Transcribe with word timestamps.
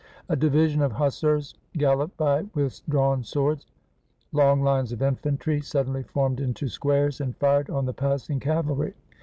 A 0.29 0.35
division 0.35 0.81
of 0.81 0.93
hussars 0.93 1.53
galloped 1.77 2.17
by 2.17 2.45
with 2.55 2.81
drawn 2.89 3.21
swords: 3.23 3.67
long 4.31 4.63
lines 4.63 4.91
of 4.91 5.03
infantry 5.03 5.61
suddenly 5.61 6.01
formed 6.01 6.39
into 6.39 6.69
squares, 6.69 7.21
and 7.21 7.37
fired 7.37 7.69
on 7.69 7.85
the 7.85 7.93
passing 7.93 8.39
cavalry. 8.39 8.95